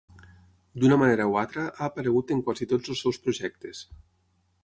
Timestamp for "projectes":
3.27-3.83